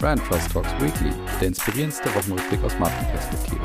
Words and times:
Brand 0.00 0.24
Trust 0.26 0.52
Talks 0.52 0.70
Weekly, 0.80 1.10
der 1.40 1.48
inspirierendste 1.48 2.08
Wochenrückblick 2.14 2.62
aus 2.62 2.78
Markenperspektive. 2.78 3.60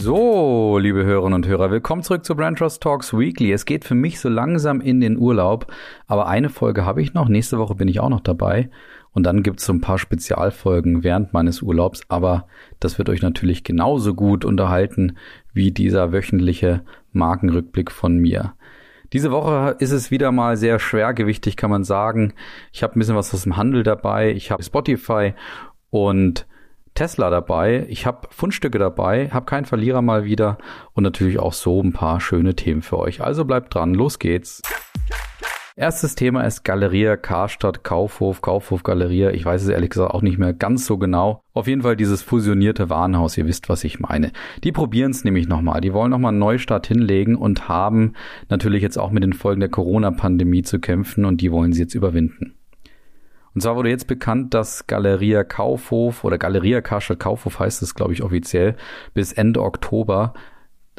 So, 0.00 0.78
liebe 0.78 1.04
Hörerinnen 1.04 1.34
und 1.34 1.46
Hörer, 1.46 1.70
willkommen 1.70 2.02
zurück 2.02 2.24
zu 2.24 2.34
Brand 2.34 2.56
Trust 2.56 2.82
Talks 2.82 3.12
Weekly. 3.12 3.52
Es 3.52 3.66
geht 3.66 3.84
für 3.84 3.94
mich 3.94 4.20
so 4.20 4.30
langsam 4.30 4.80
in 4.80 5.02
den 5.02 5.18
Urlaub, 5.18 5.70
aber 6.06 6.28
eine 6.28 6.48
Folge 6.48 6.86
habe 6.86 7.02
ich 7.02 7.12
noch. 7.12 7.28
Nächste 7.28 7.58
Woche 7.58 7.74
bin 7.74 7.88
ich 7.88 8.00
auch 8.00 8.08
noch 8.08 8.20
dabei. 8.20 8.70
Und 9.12 9.24
dann 9.24 9.42
gibt 9.42 9.60
es 9.60 9.66
so 9.66 9.74
ein 9.74 9.82
paar 9.82 9.98
Spezialfolgen 9.98 11.04
während 11.04 11.34
meines 11.34 11.60
Urlaubs, 11.60 12.00
aber 12.08 12.46
das 12.78 12.96
wird 12.96 13.10
euch 13.10 13.20
natürlich 13.20 13.64
genauso 13.64 14.14
gut 14.14 14.46
unterhalten 14.46 15.18
wie 15.52 15.72
dieser 15.72 16.10
wöchentliche 16.10 16.84
Markenrückblick 17.12 17.90
von 17.90 18.16
mir. 18.16 18.54
Diese 19.12 19.32
Woche 19.32 19.76
ist 19.80 19.90
es 19.90 20.10
wieder 20.10 20.30
mal 20.30 20.56
sehr 20.56 20.78
schwergewichtig, 20.78 21.56
kann 21.56 21.70
man 21.70 21.82
sagen. 21.82 22.32
Ich 22.72 22.82
habe 22.82 22.96
ein 22.96 23.00
bisschen 23.00 23.16
was 23.16 23.34
aus 23.34 23.42
dem 23.42 23.56
Handel 23.56 23.82
dabei. 23.82 24.30
Ich 24.30 24.50
habe 24.50 24.62
Spotify 24.62 25.34
und 25.90 26.46
Tesla 26.94 27.30
dabei. 27.30 27.86
Ich 27.88 28.06
habe 28.06 28.28
Fundstücke 28.30 28.78
dabei, 28.78 29.30
habe 29.30 29.46
keinen 29.46 29.64
Verlierer 29.64 30.02
mal 30.02 30.24
wieder 30.24 30.58
und 30.92 31.02
natürlich 31.02 31.38
auch 31.38 31.52
so 31.52 31.82
ein 31.82 31.92
paar 31.92 32.20
schöne 32.20 32.54
Themen 32.54 32.82
für 32.82 32.98
euch. 32.98 33.20
Also 33.20 33.44
bleibt 33.44 33.74
dran, 33.74 33.94
los 33.94 34.18
geht's. 34.18 34.62
Erstes 35.80 36.14
Thema 36.14 36.42
ist 36.42 36.62
Galeria, 36.62 37.16
Karstadt, 37.16 37.84
Kaufhof, 37.84 38.42
Kaufhof, 38.42 38.82
Galeria. 38.82 39.30
Ich 39.30 39.46
weiß 39.46 39.62
es 39.62 39.68
ehrlich 39.70 39.88
gesagt 39.88 40.12
auch 40.12 40.20
nicht 40.20 40.36
mehr 40.36 40.52
ganz 40.52 40.84
so 40.84 40.98
genau. 40.98 41.42
Auf 41.54 41.68
jeden 41.68 41.80
Fall 41.80 41.96
dieses 41.96 42.20
fusionierte 42.20 42.90
Warenhaus, 42.90 43.38
ihr 43.38 43.46
wisst, 43.46 43.70
was 43.70 43.82
ich 43.84 43.98
meine. 43.98 44.30
Die 44.62 44.72
probieren 44.72 45.10
es 45.10 45.24
nämlich 45.24 45.48
nochmal. 45.48 45.80
Die 45.80 45.94
wollen 45.94 46.10
nochmal 46.10 46.32
einen 46.32 46.38
Neustart 46.38 46.86
hinlegen 46.86 47.34
und 47.34 47.70
haben 47.70 48.12
natürlich 48.50 48.82
jetzt 48.82 48.98
auch 48.98 49.10
mit 49.10 49.22
den 49.22 49.32
Folgen 49.32 49.60
der 49.60 49.70
Corona-Pandemie 49.70 50.60
zu 50.64 50.80
kämpfen 50.80 51.24
und 51.24 51.40
die 51.40 51.50
wollen 51.50 51.72
sie 51.72 51.80
jetzt 51.80 51.94
überwinden. 51.94 52.56
Und 53.54 53.62
zwar 53.62 53.74
wurde 53.74 53.88
jetzt 53.88 54.06
bekannt, 54.06 54.52
dass 54.52 54.86
Galeria 54.86 55.44
Kaufhof 55.44 56.24
oder 56.24 56.36
Galeria 56.36 56.82
Karstadt 56.82 57.20
Kaufhof 57.20 57.58
heißt 57.58 57.80
es, 57.80 57.94
glaube 57.94 58.12
ich, 58.12 58.22
offiziell, 58.22 58.76
bis 59.14 59.32
Ende 59.32 59.62
Oktober 59.62 60.34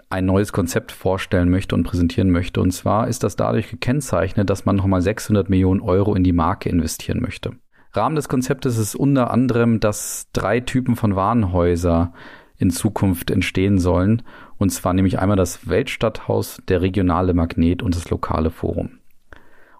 ein 0.10 0.26
neues 0.26 0.52
Konzept 0.52 0.92
vorstellen 0.92 1.50
möchte 1.50 1.76
und 1.76 1.84
präsentieren 1.84 2.32
möchte. 2.32 2.62
Und 2.62 2.72
zwar 2.72 3.08
ist 3.08 3.24
das 3.24 3.36
dadurch 3.36 3.70
gekennzeichnet, 3.70 4.50
dass 4.50 4.66
man 4.66 4.76
nochmal 4.76 5.02
600 5.02 5.50
Millionen 5.50 5.82
Euro 5.82 6.16
in 6.16 6.24
die 6.24 6.34
Marke 6.34 6.70
investieren 6.70 7.22
möchte. 7.22 7.52
Rahmen 7.94 8.16
des 8.16 8.30
Konzeptes 8.30 8.78
ist 8.78 8.96
unter 8.96 9.32
anderem, 9.32 9.80
dass 9.80 10.28
drei 10.34 10.60
Typen 10.60 10.96
von 10.96 11.16
Warenhäuser 11.16 12.14
in 12.58 12.70
Zukunft 12.70 13.32
entstehen 13.32 13.80
sollen. 13.80 14.22
Und 14.58 14.70
zwar 14.70 14.94
nämlich 14.94 15.20
einmal 15.20 15.38
das 15.38 15.68
Weltstadthaus, 15.68 16.62
der 16.68 16.82
regionale 16.82 17.34
Magnet 17.34 17.82
und 17.82 17.96
das 17.96 18.10
lokale 18.10 18.52
Forum. 18.52 19.00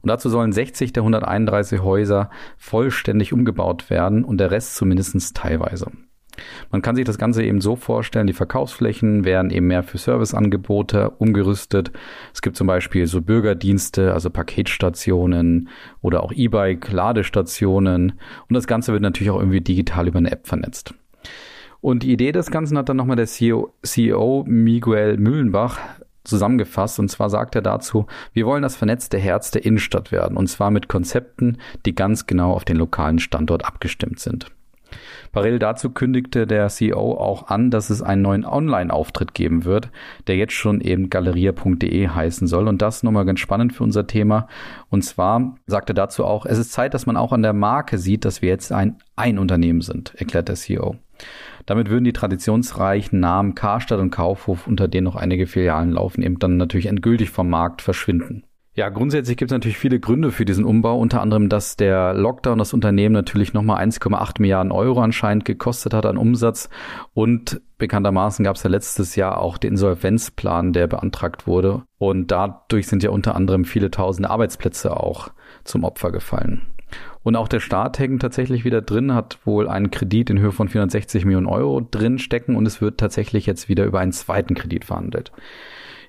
Und 0.02 0.08
dazu 0.10 0.30
sollen 0.30 0.52
60 0.52 0.94
der 0.94 1.04
131 1.04 1.82
Häuser 1.82 2.30
vollständig 2.58 3.34
umgebaut 3.34 3.90
werden 3.90 4.24
und 4.24 4.40
der 4.40 4.52
Rest 4.52 4.76
zumindest 4.76 5.38
teilweise. 5.38 5.92
Man 6.72 6.82
kann 6.82 6.96
sich 6.96 7.06
das 7.06 7.18
Ganze 7.18 7.44
eben 7.44 7.62
so 7.62 7.76
vorstellen, 7.76 8.28
die 8.28 8.34
Verkaufsflächen 8.34 9.26
werden 9.26 9.52
eben 9.52 9.68
mehr 9.68 9.84
für 9.84 9.98
Serviceangebote 9.98 11.10
umgerüstet. 11.12 11.92
Es 12.34 12.42
gibt 12.42 12.56
zum 12.56 12.68
Beispiel 12.68 13.08
so 13.08 13.22
Bürgerdienste, 13.22 14.14
also 14.14 14.30
Paketstationen 14.30 15.70
oder 16.02 16.24
auch 16.24 16.32
E-Bike-Ladestationen. 16.32 18.14
Und 18.48 18.54
das 18.54 18.68
Ganze 18.68 18.94
wird 18.94 19.02
natürlich 19.02 19.32
auch 19.32 19.40
irgendwie 19.40 19.62
digital 19.62 20.08
über 20.08 20.20
eine 20.20 20.32
App 20.32 20.48
vernetzt. 20.48 20.94
Und 21.82 22.04
die 22.04 22.12
Idee 22.12 22.32
des 22.32 22.52
Ganzen 22.52 22.78
hat 22.78 22.90
dann 22.90 22.98
nochmal 22.98 23.16
der 23.16 23.26
CEO, 23.28 23.74
CEO 23.84 24.46
Miguel 24.48 25.18
Mühlenbach 25.18 25.80
zusammengefasst. 26.24 27.00
Und 27.00 27.10
zwar 27.10 27.30
sagt 27.30 27.56
er 27.56 27.64
dazu, 27.64 28.06
wir 28.34 28.46
wollen 28.46 28.62
das 28.62 28.76
vernetzte 28.76 29.18
Herz 29.18 29.52
der 29.52 29.66
Innenstadt 29.66 30.12
werden. 30.12 30.38
Und 30.38 30.48
zwar 30.48 30.72
mit 30.72 30.88
Konzepten, 30.88 31.58
die 31.86 31.96
ganz 31.96 32.28
genau 32.28 32.54
auf 32.54 32.66
den 32.66 32.78
lokalen 32.78 33.20
Standort 33.20 33.66
abgestimmt 33.66 34.20
sind. 34.20 34.52
Parallel 35.32 35.60
dazu 35.60 35.90
kündigte 35.92 36.46
der 36.46 36.68
CEO 36.68 37.14
auch 37.14 37.48
an, 37.48 37.72
dass 37.72 37.90
es 37.90 38.02
einen 38.02 38.22
neuen 38.22 38.46
Online-Auftritt 38.46 39.34
geben 39.34 39.64
wird, 39.66 39.90
der 40.28 40.36
jetzt 40.36 40.54
schon 40.54 40.82
eben 40.82 41.10
galeria.de 41.10 42.08
heißen 42.10 42.48
soll. 42.48 42.68
Und 42.68 42.82
das 42.82 43.04
nochmal 43.04 43.26
ganz 43.26 43.40
spannend 43.40 43.74
für 43.74 43.84
unser 43.84 44.08
Thema. 44.08 44.48
Und 44.90 45.04
zwar 45.04 45.56
sagte 45.68 45.94
dazu 45.94 46.26
auch, 46.26 46.46
es 46.46 46.58
ist 46.58 46.72
Zeit, 46.72 46.94
dass 46.94 47.06
man 47.06 47.18
auch 47.18 47.32
an 47.32 47.44
der 47.44 47.54
Marke 47.54 47.98
sieht, 47.98 48.26
dass 48.26 48.42
wir 48.42 48.50
jetzt 48.50 48.72
ein 48.72 48.98
ein 49.16 49.38
Unternehmen 49.38 49.82
sind, 49.82 50.16
erklärt 50.16 50.48
der 50.48 50.56
CEO. 50.56 50.96
Damit 51.68 51.90
würden 51.90 52.06
die 52.06 52.14
traditionsreichen 52.14 53.20
Namen 53.20 53.54
Karstadt 53.54 54.00
und 54.00 54.10
Kaufhof, 54.10 54.66
unter 54.66 54.88
denen 54.88 55.06
noch 55.06 55.16
einige 55.16 55.46
Filialen 55.46 55.92
laufen, 55.92 56.24
eben 56.24 56.40
dann 56.40 56.58
natürlich 56.58 56.88
endgültig 56.88 57.30
vom 57.30 57.50
Markt 57.50 57.82
verschwinden. 57.84 58.44
Ja, 58.74 58.88
grundsätzlich 58.88 59.36
gibt 59.36 59.52
es 59.52 59.54
natürlich 59.54 59.78
viele 59.78 60.00
Gründe 60.00 60.32
für 60.32 60.46
diesen 60.46 60.64
Umbau, 60.64 60.98
unter 60.98 61.22
anderem, 61.22 61.50
dass 61.50 61.76
der 61.76 62.14
Lockdown 62.14 62.58
das 62.58 62.74
Unternehmen 62.74 63.12
natürlich 63.12 63.54
nochmal 63.54 63.86
1,8 63.86 64.40
Milliarden 64.40 64.72
Euro 64.72 65.02
anscheinend 65.02 65.44
gekostet 65.44 65.94
hat 65.94 66.06
an 66.06 66.16
Umsatz 66.16 66.70
und 67.14 67.62
bekanntermaßen 67.78 68.46
gab 68.46 68.56
es 68.56 68.64
ja 68.64 68.70
letztes 68.70 69.18
Jahr 69.18 69.40
auch 69.40 69.58
den 69.58 69.72
Insolvenzplan, 69.72 70.72
der 70.72 70.88
beantragt 70.88 71.48
wurde 71.48 71.84
und 71.98 72.32
dadurch 72.32 72.88
sind 72.88 73.04
ja 73.04 73.10
unter 73.10 73.36
anderem 73.36 73.66
viele 73.66 73.92
tausende 73.92 74.30
Arbeitsplätze 74.30 74.96
auch 74.96 75.32
zum 75.66 75.84
Opfer 75.84 76.14
gefallen. 76.14 76.62
Und 77.24 77.36
auch 77.36 77.50
der 77.50 77.60
Staat 77.60 78.00
hängt 78.00 78.22
tatsächlich 78.22 78.64
wieder 78.64 78.82
drin, 78.82 79.14
hat 79.14 79.40
wohl 79.44 79.68
einen 79.68 79.92
Kredit 79.92 80.30
in 80.30 80.40
Höhe 80.40 80.54
von 80.54 80.70
460 80.70 81.26
Millionen 81.26 81.48
Euro 81.48 81.82
drin 81.82 82.20
stecken 82.20 82.56
und 82.56 82.66
es 82.66 82.80
wird 82.80 83.02
tatsächlich 83.02 83.46
jetzt 83.46 83.68
wieder 83.68 83.84
über 83.84 84.00
einen 84.00 84.14
zweiten 84.14 84.56
Kredit 84.56 84.86
verhandelt. 84.86 85.34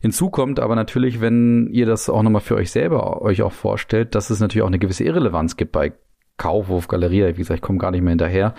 Hinzu 0.02 0.30
kommt 0.30 0.58
aber 0.58 0.74
natürlich, 0.74 1.20
wenn 1.20 1.68
ihr 1.70 1.86
das 1.86 2.10
auch 2.10 2.24
nochmal 2.24 2.42
für 2.42 2.56
euch 2.56 2.72
selber 2.72 3.22
euch 3.22 3.40
auch 3.40 3.52
vorstellt, 3.52 4.16
dass 4.16 4.30
es 4.30 4.40
natürlich 4.40 4.62
auch 4.62 4.68
eine 4.68 4.80
gewisse 4.80 5.04
Irrelevanz 5.04 5.56
gibt 5.56 5.70
bei 5.70 5.92
Kaufhof, 6.38 6.88
Galeria, 6.88 7.28
wie 7.28 7.34
gesagt, 7.34 7.58
ich 7.58 7.62
komme 7.62 7.78
gar 7.78 7.92
nicht 7.92 8.02
mehr 8.02 8.10
hinterher, 8.10 8.54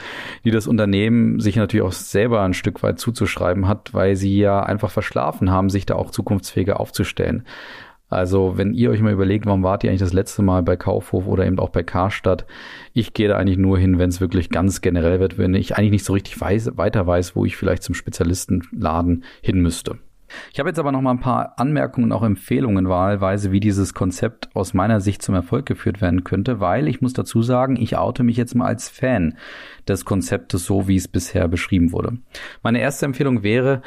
die 0.46 0.52
das 0.52 0.68
Unternehmen 0.68 1.42
sich 1.42 1.58
natürlich 1.58 1.86
auch 1.86 1.92
selber 1.92 2.42
ein 2.44 2.54
Stück 2.54 2.82
weit 2.82 2.98
zuzuschreiben 2.98 3.68
hat, 3.68 3.94
weil 3.94 4.16
sie 4.16 4.38
ja 4.38 4.64
einfach 4.64 4.90
verschlafen 4.90 5.52
haben, 5.52 5.70
sich 5.70 5.86
da 5.86 5.96
auch 5.96 6.12
zukunftsfähiger 6.12 6.80
aufzustellen. 6.80 7.46
Also, 8.08 8.58
wenn 8.58 8.74
ihr 8.74 8.92
euch 8.92 9.02
mal 9.02 9.12
überlegt, 9.12 9.46
warum 9.46 9.64
wart 9.64 9.84
ihr 9.84 9.90
eigentlich 9.90 10.00
das 10.00 10.14
letzte 10.14 10.44
Mal 10.44 10.64
bei 10.64 10.78
Kaufhof 10.78 11.28
oder 11.28 11.46
eben 11.46 11.60
auch 11.60 11.72
bei 11.72 11.84
Karstadt? 11.84 12.46
Ich 12.94 13.14
gehe 13.14 13.28
da 13.28 13.36
eigentlich 13.36 13.58
nur 13.58 13.78
hin, 13.78 14.00
wenn 14.00 14.10
es 14.10 14.22
wirklich 14.22 14.50
ganz 14.50 14.80
generell 14.80 15.20
wird, 15.20 15.38
wenn 15.38 15.56
ich 15.56 15.76
eigentlich 15.76 15.92
nicht 15.92 16.06
so 16.06 16.14
richtig 16.14 16.40
weiß, 16.40 16.78
weiter 16.78 17.06
weiß, 17.06 17.36
wo 17.36 17.44
ich 17.44 17.58
vielleicht 17.58 17.84
zum 17.84 17.96
Spezialistenladen 17.96 19.26
hin 19.42 19.60
müsste. 19.60 19.98
Ich 20.52 20.60
habe 20.60 20.70
jetzt 20.70 20.80
aber 20.80 20.92
noch 20.92 21.02
mal 21.02 21.12
ein 21.12 21.20
paar 21.20 21.54
Anmerkungen, 21.58 22.06
und 22.06 22.12
auch 22.12 22.24
Empfehlungen 22.24 22.90
wahlweise, 22.90 23.52
wie 23.52 23.60
dieses 23.60 23.94
Konzept 23.94 24.56
aus 24.56 24.74
meiner 24.74 25.02
Sicht 25.02 25.22
zum 25.22 25.36
Erfolg 25.36 25.66
geführt 25.66 26.02
werden 26.02 26.24
könnte, 26.24 26.60
weil 26.60 26.88
ich 26.88 27.02
muss 27.02 27.14
dazu 27.14 27.42
sagen, 27.42 27.76
ich 27.76 27.98
oute 27.98 28.24
mich 28.24 28.38
jetzt 28.38 28.56
mal 28.56 28.66
als 28.66 28.90
Fan 28.90 29.36
des 29.88 30.06
Konzeptes 30.06 30.66
so, 30.66 30.88
wie 30.88 30.96
es 30.96 31.08
bisher 31.08 31.48
beschrieben 31.48 31.92
wurde. 31.92 32.18
Meine 32.62 32.80
erste 32.80 33.06
Empfehlung 33.06 33.44
wäre, 33.44 33.82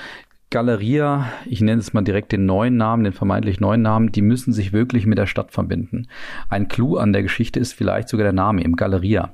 Galeria, 0.50 1.26
ich 1.44 1.60
nenne 1.60 1.80
es 1.80 1.92
mal 1.92 2.02
direkt 2.02 2.30
den 2.30 2.46
neuen 2.46 2.76
Namen, 2.76 3.02
den 3.02 3.12
vermeintlich 3.12 3.58
neuen 3.58 3.82
Namen, 3.82 4.12
die 4.12 4.22
müssen 4.22 4.52
sich 4.52 4.72
wirklich 4.72 5.04
mit 5.04 5.18
der 5.18 5.26
Stadt 5.26 5.50
verbinden. 5.50 6.06
Ein 6.48 6.68
Clou 6.68 6.96
an 6.96 7.12
der 7.12 7.22
Geschichte 7.22 7.58
ist 7.58 7.72
vielleicht 7.72 8.08
sogar 8.08 8.24
der 8.24 8.32
Name, 8.32 8.64
eben 8.64 8.76
Galeria 8.76 9.32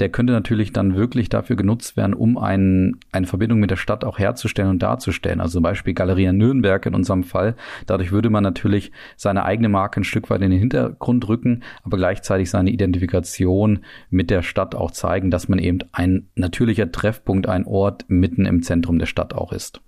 der 0.00 0.08
könnte 0.08 0.32
natürlich 0.32 0.72
dann 0.72 0.96
wirklich 0.96 1.28
dafür 1.28 1.56
genutzt 1.56 1.96
werden, 1.96 2.14
um 2.14 2.38
ein, 2.38 2.96
eine 3.12 3.26
Verbindung 3.26 3.60
mit 3.60 3.70
der 3.70 3.76
Stadt 3.76 4.04
auch 4.04 4.18
herzustellen 4.18 4.70
und 4.70 4.82
darzustellen. 4.82 5.40
Also 5.40 5.54
zum 5.54 5.62
Beispiel 5.62 5.92
Galeria 5.92 6.32
Nürnberg 6.32 6.84
in 6.86 6.94
unserem 6.94 7.22
Fall. 7.22 7.54
Dadurch 7.86 8.10
würde 8.10 8.30
man 8.30 8.42
natürlich 8.42 8.92
seine 9.16 9.44
eigene 9.44 9.68
Marke 9.68 10.00
ein 10.00 10.04
Stück 10.04 10.30
weit 10.30 10.40
in 10.40 10.50
den 10.50 10.58
Hintergrund 10.60 11.28
rücken, 11.28 11.62
aber 11.82 11.98
gleichzeitig 11.98 12.50
seine 12.50 12.70
Identifikation 12.70 13.80
mit 14.08 14.30
der 14.30 14.42
Stadt 14.42 14.74
auch 14.74 14.90
zeigen, 14.90 15.30
dass 15.30 15.48
man 15.48 15.58
eben 15.58 15.80
ein 15.92 16.28
natürlicher 16.34 16.90
Treffpunkt, 16.90 17.48
ein 17.48 17.66
Ort 17.66 18.06
mitten 18.08 18.46
im 18.46 18.62
Zentrum 18.62 18.98
der 18.98 19.06
Stadt 19.06 19.34
auch 19.34 19.52
ist. 19.52 19.82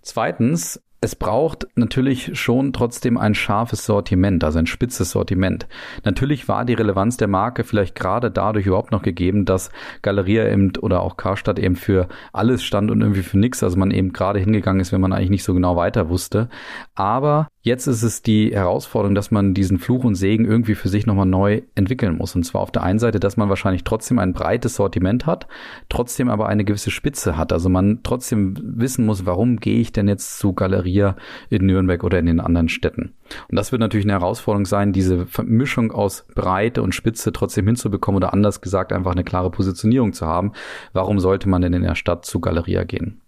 Zweitens, 0.00 0.82
es 1.00 1.14
braucht 1.14 1.68
natürlich 1.76 2.38
schon 2.38 2.72
trotzdem 2.72 3.18
ein 3.18 3.34
scharfes 3.34 3.86
Sortiment, 3.86 4.42
also 4.42 4.58
ein 4.58 4.66
spitzes 4.66 5.12
Sortiment. 5.12 5.68
Natürlich 6.04 6.48
war 6.48 6.64
die 6.64 6.74
Relevanz 6.74 7.16
der 7.16 7.28
Marke 7.28 7.62
vielleicht 7.62 7.94
gerade 7.94 8.32
dadurch 8.32 8.66
überhaupt 8.66 8.90
noch 8.90 9.02
gegeben, 9.02 9.44
dass 9.44 9.70
Galeria 10.02 10.48
eben 10.48 10.72
oder 10.80 11.02
auch 11.02 11.16
Karstadt 11.16 11.60
eben 11.60 11.76
für 11.76 12.08
alles 12.32 12.64
stand 12.64 12.90
und 12.90 13.00
irgendwie 13.00 13.22
für 13.22 13.38
nichts, 13.38 13.62
also 13.62 13.78
man 13.78 13.92
eben 13.92 14.12
gerade 14.12 14.40
hingegangen 14.40 14.80
ist, 14.80 14.92
wenn 14.92 15.00
man 15.00 15.12
eigentlich 15.12 15.30
nicht 15.30 15.44
so 15.44 15.54
genau 15.54 15.76
weiter 15.76 16.08
wusste. 16.08 16.48
Aber 16.96 17.48
Jetzt 17.60 17.88
ist 17.88 18.04
es 18.04 18.22
die 18.22 18.52
Herausforderung, 18.52 19.16
dass 19.16 19.32
man 19.32 19.52
diesen 19.52 19.78
Fluch 19.78 20.04
und 20.04 20.14
Segen 20.14 20.44
irgendwie 20.44 20.76
für 20.76 20.88
sich 20.88 21.06
nochmal 21.06 21.26
neu 21.26 21.62
entwickeln 21.74 22.16
muss. 22.16 22.36
Und 22.36 22.44
zwar 22.44 22.60
auf 22.60 22.70
der 22.70 22.84
einen 22.84 23.00
Seite, 23.00 23.18
dass 23.18 23.36
man 23.36 23.48
wahrscheinlich 23.48 23.82
trotzdem 23.82 24.20
ein 24.20 24.32
breites 24.32 24.76
Sortiment 24.76 25.26
hat, 25.26 25.48
trotzdem 25.88 26.30
aber 26.30 26.48
eine 26.48 26.64
gewisse 26.64 26.92
Spitze 26.92 27.36
hat. 27.36 27.52
Also 27.52 27.68
man 27.68 28.00
trotzdem 28.04 28.54
wissen 28.62 29.04
muss, 29.04 29.26
warum 29.26 29.56
gehe 29.56 29.80
ich 29.80 29.90
denn 29.90 30.06
jetzt 30.06 30.38
zu 30.38 30.52
Galeria 30.52 31.16
in 31.50 31.66
Nürnberg 31.66 32.04
oder 32.04 32.20
in 32.20 32.26
den 32.26 32.38
anderen 32.38 32.68
Städten. 32.68 33.14
Und 33.48 33.56
das 33.56 33.72
wird 33.72 33.80
natürlich 33.80 34.06
eine 34.06 34.14
Herausforderung 34.14 34.64
sein, 34.64 34.92
diese 34.92 35.26
Mischung 35.42 35.90
aus 35.90 36.26
Breite 36.36 36.80
und 36.80 36.94
Spitze 36.94 37.32
trotzdem 37.32 37.66
hinzubekommen 37.66 38.18
oder 38.18 38.32
anders 38.32 38.60
gesagt 38.60 38.92
einfach 38.92 39.12
eine 39.12 39.24
klare 39.24 39.50
Positionierung 39.50 40.12
zu 40.12 40.26
haben. 40.26 40.52
Warum 40.92 41.18
sollte 41.18 41.48
man 41.48 41.60
denn 41.60 41.74
in 41.74 41.82
der 41.82 41.96
Stadt 41.96 42.24
zu 42.24 42.38
Galeria 42.38 42.84
gehen? 42.84 43.20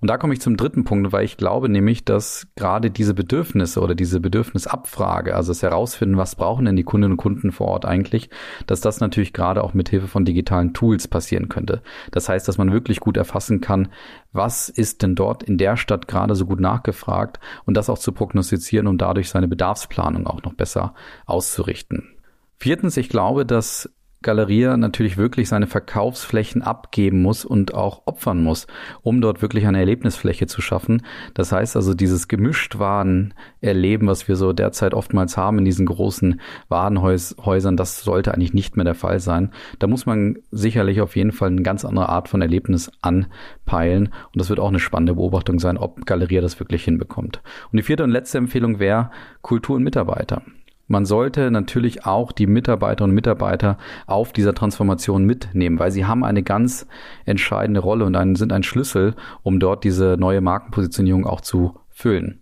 Und 0.00 0.08
da 0.08 0.18
komme 0.18 0.34
ich 0.34 0.40
zum 0.40 0.56
dritten 0.56 0.84
Punkt, 0.84 1.12
weil 1.12 1.24
ich 1.24 1.36
glaube 1.36 1.68
nämlich, 1.68 2.04
dass 2.04 2.46
gerade 2.56 2.90
diese 2.90 3.14
Bedürfnisse 3.14 3.80
oder 3.80 3.94
diese 3.94 4.20
Bedürfnisabfrage, 4.20 5.34
also 5.34 5.50
das 5.50 5.62
Herausfinden, 5.62 6.16
was 6.16 6.36
brauchen 6.36 6.64
denn 6.64 6.76
die 6.76 6.84
Kundinnen 6.84 7.12
und 7.12 7.16
Kunden 7.18 7.52
vor 7.52 7.68
Ort 7.68 7.84
eigentlich, 7.84 8.30
dass 8.66 8.80
das 8.80 9.00
natürlich 9.00 9.32
gerade 9.32 9.62
auch 9.62 9.74
mit 9.74 9.88
Hilfe 9.88 10.08
von 10.08 10.24
digitalen 10.24 10.74
Tools 10.74 11.08
passieren 11.08 11.48
könnte. 11.48 11.82
Das 12.10 12.28
heißt, 12.28 12.46
dass 12.46 12.58
man 12.58 12.72
wirklich 12.72 13.00
gut 13.00 13.16
erfassen 13.16 13.60
kann, 13.60 13.88
was 14.32 14.68
ist 14.68 15.02
denn 15.02 15.14
dort 15.14 15.42
in 15.42 15.58
der 15.58 15.76
Stadt 15.76 16.08
gerade 16.08 16.34
so 16.34 16.46
gut 16.46 16.60
nachgefragt 16.60 17.40
und 17.64 17.76
das 17.76 17.90
auch 17.90 17.98
zu 17.98 18.12
prognostizieren, 18.12 18.86
um 18.86 18.98
dadurch 18.98 19.28
seine 19.28 19.48
Bedarfsplanung 19.48 20.26
auch 20.26 20.42
noch 20.42 20.54
besser 20.54 20.94
auszurichten. 21.26 22.16
Viertens, 22.58 22.96
ich 22.96 23.08
glaube, 23.08 23.44
dass 23.44 23.90
Galeria 24.22 24.76
natürlich 24.76 25.16
wirklich 25.16 25.48
seine 25.48 25.66
Verkaufsflächen 25.66 26.62
abgeben 26.62 27.22
muss 27.22 27.44
und 27.44 27.74
auch 27.74 28.02
opfern 28.06 28.42
muss, 28.42 28.66
um 29.02 29.20
dort 29.20 29.40
wirklich 29.42 29.66
eine 29.66 29.78
Erlebnisfläche 29.78 30.46
zu 30.46 30.60
schaffen. 30.60 31.02
Das 31.34 31.52
heißt 31.52 31.76
also, 31.76 31.94
dieses 31.94 32.26
Gemischtwarenerleben, 32.26 34.08
was 34.08 34.26
wir 34.26 34.34
so 34.34 34.52
derzeit 34.52 34.94
oftmals 34.94 35.36
haben 35.36 35.58
in 35.58 35.64
diesen 35.64 35.86
großen 35.86 36.40
Warenhäusern, 36.68 37.76
das 37.76 38.02
sollte 38.02 38.34
eigentlich 38.34 38.54
nicht 38.54 38.76
mehr 38.76 38.84
der 38.84 38.96
Fall 38.96 39.20
sein. 39.20 39.52
Da 39.78 39.86
muss 39.86 40.06
man 40.06 40.38
sicherlich 40.50 41.00
auf 41.00 41.14
jeden 41.14 41.32
Fall 41.32 41.50
eine 41.50 41.62
ganz 41.62 41.84
andere 41.84 42.08
Art 42.08 42.28
von 42.28 42.42
Erlebnis 42.42 42.90
anpeilen. 43.02 44.06
Und 44.06 44.40
das 44.40 44.48
wird 44.48 44.58
auch 44.58 44.68
eine 44.68 44.80
spannende 44.80 45.14
Beobachtung 45.14 45.60
sein, 45.60 45.76
ob 45.76 46.04
Galeria 46.04 46.40
das 46.40 46.58
wirklich 46.58 46.82
hinbekommt. 46.82 47.42
Und 47.70 47.76
die 47.76 47.84
vierte 47.84 48.02
und 48.02 48.10
letzte 48.10 48.38
Empfehlung 48.38 48.80
wäre 48.80 49.10
Kultur 49.42 49.76
und 49.76 49.84
Mitarbeiter. 49.84 50.42
Man 50.88 51.04
sollte 51.04 51.50
natürlich 51.50 52.06
auch 52.06 52.30
die 52.30 52.46
Mitarbeiterinnen 52.46 53.10
und 53.10 53.14
Mitarbeiter 53.14 53.76
auf 54.06 54.32
dieser 54.32 54.54
Transformation 54.54 55.24
mitnehmen, 55.24 55.78
weil 55.78 55.90
sie 55.90 56.04
haben 56.04 56.24
eine 56.24 56.42
ganz 56.42 56.86
entscheidende 57.24 57.80
Rolle 57.80 58.04
und 58.04 58.14
ein, 58.14 58.36
sind 58.36 58.52
ein 58.52 58.62
Schlüssel, 58.62 59.16
um 59.42 59.58
dort 59.58 59.82
diese 59.82 60.16
neue 60.18 60.40
Markenpositionierung 60.40 61.26
auch 61.26 61.40
zu 61.40 61.80
füllen. 61.90 62.40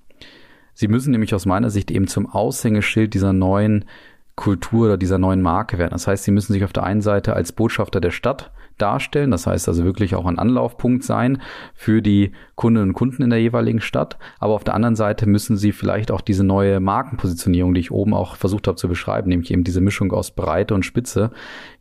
Sie 0.75 0.89
müssen 0.89 1.13
nämlich 1.13 1.35
aus 1.35 1.47
meiner 1.47 1.71
Sicht 1.71 1.91
eben 1.91 2.07
zum 2.07 2.27
Aushängeschild 2.27 3.15
dieser 3.15 3.33
neuen 3.33 3.87
Kultur 4.35 4.87
oder 4.87 4.97
dieser 4.97 5.19
neuen 5.19 5.41
Marke 5.41 5.79
werden. 5.79 5.93
Das 5.93 6.07
heißt, 6.07 6.25
sie 6.25 6.33
müssen 6.33 6.53
sich 6.53 6.65
auf 6.65 6.73
der 6.73 6.83
einen 6.83 7.01
Seite 7.01 7.35
als 7.35 7.53
Botschafter 7.53 8.01
der 8.01 8.11
Stadt 8.11 8.51
darstellen. 8.79 9.31
Das 9.31 9.47
heißt 9.47 9.69
also 9.69 9.85
wirklich 9.85 10.15
auch 10.15 10.27
ein 10.27 10.39
Anlaufpunkt 10.39 11.05
sein 11.05 11.41
für 11.75 12.03
die 12.03 12.33
Kundinnen 12.55 12.91
und 12.91 12.95
Kunden 12.95 13.23
in 13.23 13.31
der 13.31 13.41
jeweiligen 13.41 13.81
Stadt. 13.81 14.19
Aber 14.39 14.55
auf 14.55 14.65
der 14.65 14.75
anderen 14.75 14.97
Seite 14.97 15.27
müssen 15.27 15.57
sie 15.57 15.73
vielleicht 15.73 16.11
auch 16.11 16.21
diese 16.21 16.45
neue 16.45 16.81
Markenpositionierung, 16.81 17.75
die 17.75 17.81
ich 17.81 17.91
oben 17.91 18.15
auch 18.15 18.37
versucht 18.37 18.67
habe 18.67 18.77
zu 18.77 18.89
beschreiben, 18.89 19.29
nämlich 19.29 19.51
eben 19.51 19.65
diese 19.65 19.81
Mischung 19.81 20.13
aus 20.13 20.31
Breite 20.33 20.75
und 20.75 20.85
Spitze, 20.85 21.31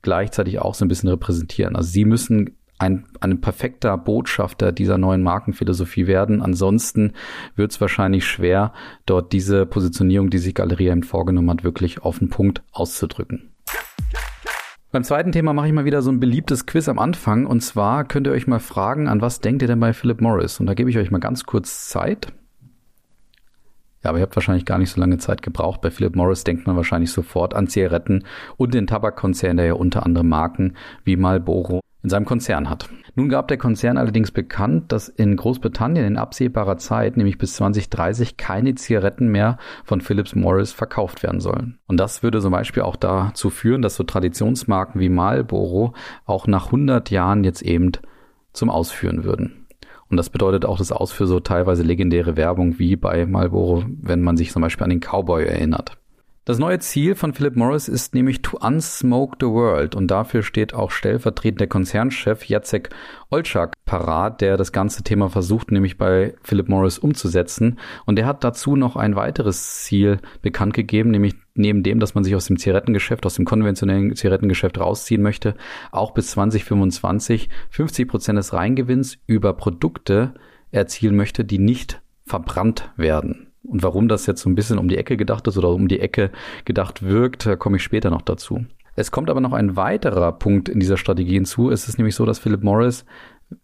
gleichzeitig 0.02 0.60
auch 0.60 0.76
so 0.76 0.86
ein 0.86 0.90
bisschen 0.90 1.10
repräsentieren. 1.10 1.76
Also 1.76 1.90
sie 1.90 2.06
müssen 2.06 2.58
ein, 2.80 3.06
ein 3.22 3.40
perfekter 3.40 3.98
Botschafter 3.98 4.72
dieser 4.72 4.98
neuen 4.98 5.24
Markenphilosophie 5.24 6.08
werden. 6.08 6.42
Ansonsten 6.42 7.14
wird 7.56 7.72
es 7.72 7.82
wahrscheinlich 7.82 8.26
schwer, 8.26 8.74
dort 9.06 9.32
diese 9.32 9.66
Positionierung, 9.66 10.30
die 10.30 10.40
sich 10.40 10.54
Galeria 10.54 10.92
eben 10.92 11.04
vorgenommen 11.04 11.50
hat, 11.50 11.64
wirklich 11.64 12.02
auf 12.02 12.20
den 12.20 12.30
Punkt 12.30 12.64
auszudrücken. 12.72 13.53
Beim 14.94 15.04
zweiten 15.04 15.32
Thema 15.32 15.54
mache 15.54 15.66
ich 15.66 15.74
mal 15.74 15.86
wieder 15.86 16.04
so 16.04 16.12
ein 16.12 16.20
beliebtes 16.20 16.68
Quiz 16.68 16.88
am 16.88 17.00
Anfang. 17.00 17.48
Und 17.48 17.62
zwar 17.62 18.04
könnt 18.04 18.28
ihr 18.28 18.32
euch 18.32 18.46
mal 18.46 18.60
fragen, 18.60 19.08
an 19.08 19.22
was 19.22 19.40
denkt 19.40 19.64
ihr 19.64 19.68
denn 19.68 19.80
bei 19.80 19.92
Philip 19.92 20.22
Morris? 20.22 20.60
Und 20.60 20.68
da 20.68 20.76
gebe 20.76 20.88
ich 20.88 21.00
euch 21.00 21.10
mal 21.10 21.18
ganz 21.18 21.46
kurz 21.46 21.90
Zeit. 21.90 22.28
Ja, 24.04 24.12
aber 24.12 24.20
ihr 24.20 24.22
habt 24.22 24.36
wahrscheinlich 24.36 24.66
gar 24.66 24.78
nicht 24.78 24.92
so 24.92 25.02
lange 25.02 25.18
Zeit 25.18 25.42
gebraucht. 25.42 25.82
Bei 25.82 25.90
Philip 25.90 26.16
Morris 26.16 26.44
denkt 26.44 26.68
man 26.68 26.76
wahrscheinlich 26.76 27.12
sofort 27.12 27.56
an 27.56 27.66
Zigaretten 27.66 28.24
und 28.58 28.76
den 28.76 28.86
Tabakkonzern, 28.86 29.58
der 29.58 29.66
ja 29.66 29.74
unter 29.74 30.06
anderem 30.06 30.30
Marken 30.30 30.76
wie 31.04 31.16
Marlboro 31.16 31.82
in 32.04 32.10
seinem 32.10 32.26
Konzern 32.26 32.70
hat. 32.70 32.90
Nun 33.16 33.30
gab 33.30 33.48
der 33.48 33.58
Konzern 33.58 33.98
allerdings 33.98 34.32
bekannt, 34.32 34.92
dass 34.92 35.08
in 35.08 35.38
Großbritannien 35.38 36.06
in 36.06 36.18
absehbarer 36.18 36.78
Zeit, 36.78 37.16
nämlich 37.16 37.38
bis 37.38 37.56
2030, 37.56 38.38
keine 38.38 38.76
Zigaretten 38.76 39.30
mehr 39.30 39.58
von 39.86 40.02
Philips 40.02 40.36
Morris 40.36 40.74
verkauft 40.74 41.24
werden 41.24 41.40
sollen. 41.40 41.80
Und 41.88 42.00
das 42.00 42.22
würde 42.22 42.42
zum 42.42 42.52
Beispiel 42.52 42.84
auch 42.84 42.98
dazu 42.98 43.50
führen, 43.50 43.82
dass 43.82 43.96
so 43.96 44.04
Traditionsmarken 44.04 45.00
wie 45.00 45.10
Marlboro 45.10 45.94
auch 46.26 46.46
nach 46.46 46.68
100 46.68 47.10
Jahren 47.10 47.44
jetzt 47.44 47.62
eben 47.62 47.92
zum 48.52 48.70
Ausführen 48.70 49.24
würden. 49.24 49.66
Und 50.10 50.18
das 50.18 50.30
bedeutet 50.30 50.66
auch 50.66 50.78
das 50.78 50.92
Aus 50.92 51.12
für 51.12 51.26
so 51.26 51.40
teilweise 51.40 51.84
legendäre 51.84 52.36
Werbung 52.36 52.78
wie 52.78 52.96
bei 52.96 53.26
Marlboro, 53.26 53.86
wenn 54.02 54.22
man 54.22 54.38
sich 54.38 54.52
zum 54.52 54.62
Beispiel 54.62 54.84
an 54.84 54.92
den 54.92 55.00
Cowboy 55.00 55.46
erinnert. 55.46 55.98
Das 56.46 56.60
neue 56.60 56.80
Ziel 56.80 57.16
von 57.16 57.34
Philip 57.34 57.56
Morris 57.56 57.88
ist 57.88 58.14
nämlich 58.14 58.42
to 58.42 58.58
unsmoke 58.58 59.38
the 59.40 59.46
world 59.46 59.96
und 59.96 60.08
dafür 60.10 60.44
steht 60.44 60.74
auch 60.74 60.92
stellvertretend 60.92 61.62
der 61.62 61.70
Konzernchef 61.70 62.44
Jacek 62.44 62.90
Olczak 63.30 63.72
parat, 63.86 64.42
der 64.42 64.58
das 64.58 64.74
ganze 64.74 65.04
Thema 65.04 65.30
versucht 65.30 65.72
nämlich 65.72 65.98
bei 65.98 66.36
Philip 66.44 66.68
Morris 66.68 67.00
umzusetzen 67.00 67.80
und 68.06 68.18
der 68.18 68.26
hat 68.26 68.44
dazu 68.44 68.76
noch 68.76 68.98
ein 68.98 69.16
weiteres 69.16 69.84
Ziel 69.86 70.20
bekannt 70.42 70.74
gegeben, 70.74 71.12
nämlich 71.12 71.36
neben 71.56 71.82
dem, 71.82 72.02
dass 72.02 72.14
man 72.14 72.26
sich 72.26 72.36
aus 72.36 72.48
dem 72.48 72.60
Zigarettengeschäft, 72.60 73.26
aus 73.26 73.36
dem 73.36 73.46
konventionellen 73.46 74.14
Zigarettengeschäft 74.14 74.78
rausziehen 74.78 75.22
möchte, 75.22 75.56
auch 75.94 76.12
bis 76.12 76.32
2025 76.32 77.48
50 77.70 78.06
Prozent 78.10 78.38
des 78.38 78.52
Reingewinns 78.52 79.18
über 79.28 79.54
Produkte 79.54 80.34
erzielen 80.72 81.16
möchte, 81.16 81.46
die 81.46 81.60
nicht 81.60 82.02
verbrannt 82.26 82.92
werden. 82.98 83.53
Und 83.64 83.84
warum 83.84 84.08
das 84.08 84.26
jetzt 84.26 84.42
so 84.42 84.50
ein 84.50 84.56
bisschen 84.56 84.78
um 84.78 84.90
die 84.90 84.98
Ecke 84.98 85.18
gedacht 85.18 85.48
ist 85.48 85.58
oder 85.58 85.70
um 85.70 85.88
die 85.88 86.00
Ecke 86.00 86.32
gedacht 86.66 87.04
wirkt, 87.04 87.48
komme 87.60 87.78
ich 87.78 87.84
später 87.84 88.10
noch 88.10 88.22
dazu. 88.22 88.66
Es 88.96 89.12
kommt 89.12 89.30
aber 89.30 89.42
noch 89.42 89.54
ein 89.54 89.76
weiterer 89.76 90.32
Punkt 90.34 90.70
in 90.70 90.80
dieser 90.80 90.98
Strategie 90.98 91.34
hinzu. 91.34 91.72
Es 91.72 91.88
ist 91.88 91.98
nämlich 91.98 92.16
so, 92.16 92.26
dass 92.26 92.40
Philip 92.40 92.64
Morris 92.64 93.06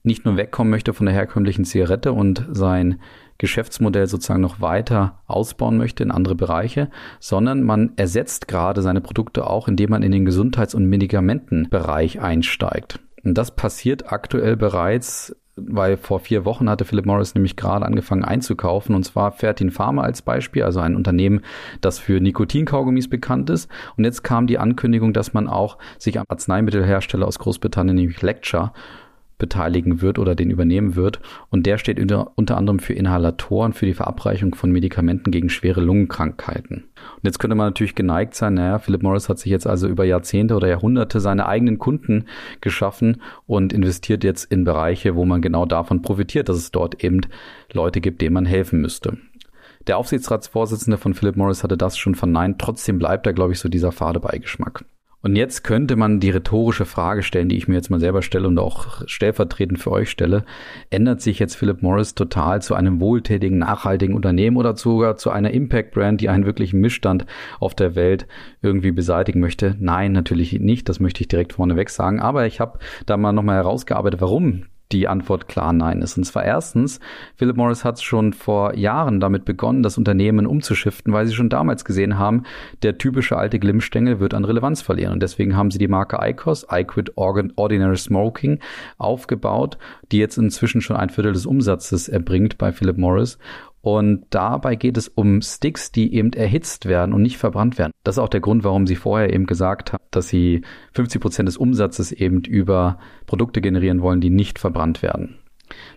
nicht 0.03 0.25
nur 0.25 0.37
wegkommen 0.37 0.71
möchte 0.71 0.93
von 0.93 1.05
der 1.05 1.15
herkömmlichen 1.15 1.65
Zigarette 1.65 2.13
und 2.13 2.47
sein 2.51 2.99
Geschäftsmodell 3.37 4.07
sozusagen 4.07 4.41
noch 4.41 4.59
weiter 4.59 5.21
ausbauen 5.25 5.77
möchte 5.77 6.03
in 6.03 6.11
andere 6.11 6.35
Bereiche, 6.35 6.89
sondern 7.19 7.63
man 7.63 7.93
ersetzt 7.95 8.47
gerade 8.47 8.81
seine 8.81 9.01
Produkte 9.01 9.47
auch, 9.47 9.67
indem 9.67 9.91
man 9.91 10.03
in 10.03 10.11
den 10.11 10.25
Gesundheits- 10.25 10.75
und 10.75 10.85
Medikamentenbereich 10.85 12.19
einsteigt. 12.21 12.99
Und 13.23 13.37
das 13.37 13.55
passiert 13.55 14.11
aktuell 14.11 14.57
bereits 14.57 15.35
weil 15.67 15.97
vor 15.97 16.19
vier 16.19 16.45
Wochen 16.45 16.69
hatte 16.69 16.85
Philip 16.85 17.05
Morris 17.05 17.35
nämlich 17.35 17.55
gerade 17.55 17.85
angefangen 17.85 18.23
einzukaufen 18.23 18.95
und 18.95 19.03
zwar 19.03 19.31
Fertin 19.31 19.71
Pharma 19.71 20.03
als 20.03 20.21
Beispiel, 20.21 20.63
also 20.63 20.79
ein 20.79 20.95
Unternehmen, 20.95 21.41
das 21.81 21.99
für 21.99 22.19
Nikotinkaugummis 22.19 23.09
bekannt 23.09 23.49
ist. 23.49 23.69
Und 23.97 24.03
jetzt 24.05 24.23
kam 24.23 24.47
die 24.47 24.57
Ankündigung, 24.57 25.13
dass 25.13 25.33
man 25.33 25.47
auch 25.47 25.77
sich 25.97 26.19
am 26.19 26.25
Arzneimittelhersteller 26.27 27.27
aus 27.27 27.39
Großbritannien, 27.39 27.95
nämlich 27.95 28.21
Lecture, 28.21 28.73
beteiligen 29.39 30.01
wird 30.01 30.19
oder 30.19 30.35
den 30.35 30.51
übernehmen 30.51 30.95
wird. 30.95 31.19
Und 31.49 31.65
der 31.65 31.79
steht 31.79 31.99
unter, 31.99 32.31
unter 32.35 32.57
anderem 32.57 32.77
für 32.77 32.93
Inhalatoren, 32.93 33.73
für 33.73 33.87
die 33.87 33.95
Verabreichung 33.95 34.53
von 34.53 34.71
Medikamenten 34.71 35.31
gegen 35.31 35.49
schwere 35.49 35.81
Lungenkrankheiten. 35.81 36.83
Und 37.15 37.23
jetzt 37.23 37.39
könnte 37.39 37.55
man 37.55 37.67
natürlich 37.67 37.95
geneigt 37.95 38.35
sein, 38.35 38.53
naja, 38.53 38.77
Philip 38.77 39.01
Morris 39.01 39.29
hat 39.29 39.39
sich 39.39 39.51
jetzt 39.51 39.65
also 39.65 39.87
über 39.87 40.03
Jahrzehnte 40.03 40.55
oder 40.55 40.67
Jahrhunderte 40.67 41.19
seine 41.19 41.47
eigenen 41.47 41.79
Kunden 41.79 42.25
geschaffen 42.61 43.21
und 43.47 43.73
investiert 43.73 44.23
jetzt 44.23 44.51
in 44.51 44.65
Bereiche, 44.65 45.15
wo 45.15 45.25
man 45.25 45.41
genau 45.41 45.65
davon 45.65 46.03
profitiert, 46.03 46.49
dass 46.49 46.57
es 46.57 46.71
dort 46.71 47.03
eben 47.03 47.21
Leute 47.73 48.01
gibt, 48.01 48.21
denen 48.21 48.33
man 48.33 48.45
helfen 48.45 48.81
müsste. 48.81 49.17
Der 49.87 49.97
Aufsichtsratsvorsitzende 49.97 50.97
von 50.97 51.13
Philip 51.13 51.37
Morris 51.37 51.63
hatte 51.63 51.77
das 51.77 51.97
schon 51.97 52.13
verneint. 52.13 52.59
Trotzdem 52.59 52.99
bleibt 52.99 53.25
da, 53.25 53.31
glaube 53.31 53.53
ich, 53.53 53.59
so 53.59 53.69
dieser 53.69 53.91
fade 53.91 54.19
Beigeschmack. 54.19 54.83
Und 55.21 55.35
jetzt 55.35 55.65
könnte 55.65 55.97
man 55.97 56.21
die 56.21 56.29
rhetorische 56.29 56.85
Frage 56.85 57.23
stellen, 57.23 57.49
die 57.49 57.57
ich 57.57 57.67
mir 57.67 57.75
jetzt 57.75 57.89
mal 57.89 57.99
selber 57.99 58.21
stelle 58.21 58.47
und 58.47 58.57
auch 58.57 59.01
stellvertretend 59.05 59.77
für 59.77 59.91
euch 59.91 60.09
stelle. 60.09 60.45
Ändert 60.89 61.21
sich 61.21 61.39
jetzt 61.39 61.55
Philip 61.55 61.81
Morris 61.81 62.15
total 62.15 62.61
zu 62.61 62.73
einem 62.73 63.01
wohltätigen, 63.01 63.57
nachhaltigen 63.57 64.15
Unternehmen 64.15 64.55
oder 64.55 64.77
sogar 64.77 65.17
zu 65.17 65.29
einer 65.29 65.51
Impact-Brand, 65.51 66.21
die 66.21 66.29
einen 66.29 66.45
wirklichen 66.45 66.79
Missstand 66.79 67.25
auf 67.59 67.75
der 67.75 67.95
Welt 67.95 68.27
irgendwie 68.61 68.91
beseitigen 68.91 69.41
möchte? 69.41 69.75
Nein, 69.79 70.13
natürlich 70.13 70.53
nicht. 70.53 70.87
Das 70.87 71.01
möchte 71.01 71.21
ich 71.21 71.27
direkt 71.27 71.53
vorneweg 71.53 71.89
sagen. 71.89 72.21
Aber 72.21 72.45
ich 72.45 72.61
habe 72.61 72.79
da 73.05 73.17
mal 73.17 73.33
nochmal 73.33 73.57
herausgearbeitet, 73.57 74.21
warum 74.21 74.63
die 74.91 75.07
Antwort 75.07 75.47
klar 75.47 75.71
nein 75.71 76.01
ist. 76.01 76.17
Und 76.17 76.23
zwar 76.23 76.43
erstens, 76.43 76.99
Philip 77.35 77.55
Morris 77.55 77.85
hat 77.85 78.01
schon 78.01 78.33
vor 78.33 78.75
Jahren 78.75 79.19
damit 79.19 79.45
begonnen, 79.45 79.83
das 79.83 79.97
Unternehmen 79.97 80.47
umzuschiften, 80.47 81.13
weil 81.13 81.27
sie 81.27 81.35
schon 81.35 81.49
damals 81.49 81.85
gesehen 81.85 82.17
haben, 82.17 82.43
der 82.81 82.97
typische 82.97 83.37
alte 83.37 83.59
Glimmstängel 83.59 84.19
wird 84.19 84.33
an 84.33 84.45
Relevanz 84.45 84.81
verlieren. 84.81 85.13
Und 85.13 85.21
deswegen 85.21 85.55
haben 85.55 85.69
sie 85.69 85.77
die 85.77 85.87
Marke 85.87 86.17
ICOS, 86.21 86.65
I 86.71 86.83
Quit 86.83 87.13
Ordinary 87.17 87.97
Smoking, 87.97 88.59
aufgebaut, 88.97 89.77
die 90.11 90.17
jetzt 90.17 90.37
inzwischen 90.37 90.81
schon 90.81 90.95
ein 90.95 91.09
Viertel 91.09 91.33
des 91.33 91.45
Umsatzes 91.45 92.09
erbringt 92.09 92.57
bei 92.57 92.71
Philip 92.71 92.97
Morris. 92.97 93.37
Und 93.81 94.25
dabei 94.29 94.75
geht 94.75 94.97
es 94.97 95.07
um 95.07 95.41
Sticks, 95.41 95.91
die 95.91 96.13
eben 96.13 96.33
erhitzt 96.33 96.85
werden 96.85 97.13
und 97.13 97.21
nicht 97.21 97.37
verbrannt 97.37 97.77
werden. 97.77 97.91
Das 98.03 98.15
ist 98.15 98.19
auch 98.19 98.29
der 98.29 98.41
Grund, 98.41 98.63
warum 98.63 98.87
sie 98.87 98.95
vorher 98.95 99.33
eben 99.33 99.45
gesagt 99.45 99.93
haben, 99.93 100.03
dass 100.11 100.27
sie 100.27 100.61
50 100.93 101.21
Prozent 101.21 101.47
des 101.47 101.57
Umsatzes 101.57 102.11
eben 102.11 102.43
über 102.43 102.99
Produkte 103.25 103.61
generieren 103.61 104.01
wollen, 104.01 104.21
die 104.21 104.29
nicht 104.29 104.59
verbrannt 104.59 105.01
werden. 105.01 105.38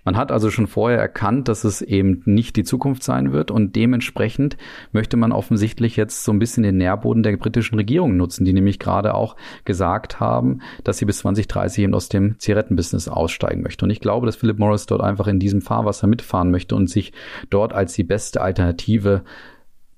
Man 0.05 0.17
hat 0.17 0.33
also 0.33 0.51
schon 0.51 0.67
vorher 0.67 0.99
erkannt, 0.99 1.49
dass 1.49 1.65
es 1.65 1.83
eben 1.83 2.23
nicht 2.25 2.57
die 2.57 2.65
Zukunft 2.65 3.03
sein 3.03 3.33
wird 3.33 3.51
und 3.51 3.77
dementsprechend 3.77 4.57
möchte 4.93 5.17
man 5.17 5.33
offensichtlich 5.33 5.97
jetzt 5.97 6.25
so 6.25 6.33
ein 6.33 6.39
bisschen 6.39 6.63
den 6.63 6.77
Nährboden 6.77 7.23
der 7.23 7.37
britischen 7.37 7.77
Regierung 7.77 8.17
nutzen, 8.17 8.45
die 8.45 8.53
nämlich 8.53 8.79
gerade 8.79 9.15
auch 9.15 9.37
gesagt 9.65 10.21
haben, 10.21 10.61
dass 10.85 10.99
sie 10.99 11.05
bis 11.05 11.19
2030 11.19 11.85
eben 11.85 11.95
aus 11.95 12.09
dem 12.09 12.39
Zigarettenbusiness 12.39 13.09
aussteigen 13.09 13.63
möchte. 13.63 13.85
Und 13.85 13.91
ich 13.91 14.01
glaube, 14.01 14.27
dass 14.27 14.37
Philip 14.37 14.59
Morris 14.59 14.87
dort 14.87 15.01
einfach 15.01 15.27
in 15.27 15.39
diesem 15.39 15.63
Fahrwasser 15.63 16.07
mitfahren 16.07 16.51
möchte 16.51 16.75
und 16.75 16.89
sich 16.89 17.13
dort 17.51 17.73
als 17.73 17.95
die 17.95 18.05
beste 18.05 18.41
Alternative 18.41 19.23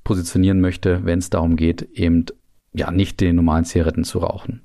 positionieren 0.05 0.61
möchte, 0.61 1.05
wenn 1.05 1.19
es 1.19 1.31
darum 1.31 1.57
geht, 1.57 1.83
eben 1.95 2.27
ja 2.75 2.91
nicht 2.91 3.21
den 3.21 3.37
normalen 3.37 3.65
Zigaretten 3.65 4.05
zu 4.05 4.19
rauchen. 4.19 4.61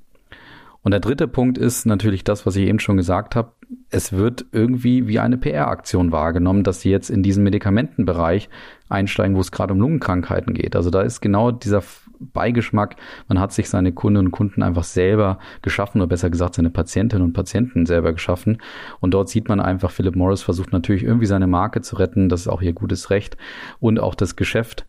Und 0.82 0.92
der 0.92 1.00
dritte 1.00 1.28
Punkt 1.28 1.58
ist 1.58 1.84
natürlich 1.84 2.24
das, 2.24 2.46
was 2.46 2.56
ich 2.56 2.66
eben 2.66 2.78
schon 2.78 2.96
gesagt 2.96 3.36
habe. 3.36 3.52
Es 3.90 4.12
wird 4.12 4.46
irgendwie 4.52 5.06
wie 5.06 5.18
eine 5.18 5.36
PR-Aktion 5.36 6.12
wahrgenommen, 6.12 6.64
dass 6.64 6.80
sie 6.80 6.90
jetzt 6.90 7.10
in 7.10 7.22
diesen 7.22 7.44
Medikamentenbereich 7.44 8.48
einsteigen, 8.88 9.36
wo 9.36 9.40
es 9.40 9.52
gerade 9.52 9.74
um 9.74 9.80
Lungenkrankheiten 9.80 10.54
geht. 10.54 10.76
Also 10.76 10.90
da 10.90 11.02
ist 11.02 11.20
genau 11.20 11.50
dieser 11.50 11.82
Beigeschmack. 12.20 12.96
Man 13.28 13.40
hat 13.40 13.52
sich 13.52 13.68
seine 13.68 13.92
Kundinnen 13.92 14.28
und 14.28 14.32
Kunden 14.32 14.62
einfach 14.62 14.84
selber 14.84 15.38
geschaffen 15.62 16.00
oder 16.00 16.08
besser 16.08 16.30
gesagt 16.30 16.54
seine 16.54 16.70
Patientinnen 16.70 17.24
und 17.24 17.32
Patienten 17.32 17.86
selber 17.86 18.12
geschaffen. 18.12 18.58
Und 19.00 19.12
dort 19.12 19.28
sieht 19.28 19.48
man 19.48 19.60
einfach, 19.60 19.90
Philip 19.90 20.16
Morris 20.16 20.42
versucht 20.42 20.72
natürlich 20.72 21.02
irgendwie 21.02 21.26
seine 21.26 21.46
Marke 21.46 21.80
zu 21.80 21.96
retten. 21.96 22.28
Das 22.28 22.42
ist 22.42 22.48
auch 22.48 22.62
ihr 22.62 22.72
gutes 22.72 23.10
Recht 23.10 23.36
und 23.80 24.00
auch 24.00 24.14
das 24.14 24.36
Geschäft 24.36 24.86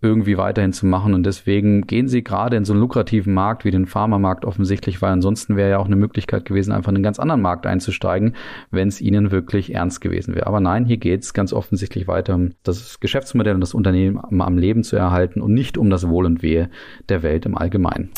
irgendwie 0.00 0.36
weiterhin 0.36 0.72
zu 0.72 0.86
machen. 0.86 1.14
Und 1.14 1.24
deswegen 1.24 1.86
gehen 1.86 2.08
sie 2.08 2.22
gerade 2.22 2.56
in 2.56 2.64
so 2.64 2.72
einen 2.72 2.80
lukrativen 2.80 3.34
Markt 3.34 3.64
wie 3.64 3.70
den 3.70 3.86
Pharmamarkt 3.86 4.44
offensichtlich, 4.44 5.02
weil 5.02 5.10
ansonsten 5.10 5.56
wäre 5.56 5.70
ja 5.70 5.78
auch 5.78 5.86
eine 5.86 5.96
Möglichkeit 5.96 6.44
gewesen, 6.44 6.72
einfach 6.72 6.90
in 6.90 6.96
einen 6.96 7.02
ganz 7.02 7.18
anderen 7.18 7.42
Markt 7.42 7.66
einzusteigen, 7.66 8.36
wenn 8.70 8.88
es 8.88 9.00
ihnen 9.00 9.30
wirklich 9.30 9.74
ernst 9.74 10.00
gewesen 10.00 10.34
wäre. 10.34 10.46
Aber 10.46 10.60
nein, 10.60 10.84
hier 10.84 10.98
geht 10.98 11.22
es 11.22 11.34
ganz 11.34 11.52
offensichtlich 11.52 12.06
weiter 12.06 12.34
um 12.34 12.50
das 12.62 13.00
Geschäftsmodell 13.00 13.54
und 13.54 13.60
das 13.60 13.74
Unternehmen 13.74 14.18
am 14.18 14.58
Leben 14.58 14.84
zu 14.84 14.96
erhalten 14.96 15.40
und 15.40 15.52
nicht 15.52 15.76
um 15.76 15.90
das 15.90 16.08
Wohl 16.08 16.26
und 16.26 16.42
Wehe 16.42 16.70
der 17.08 17.22
Welt 17.22 17.44
im 17.46 17.56
Allgemeinen. 17.56 18.10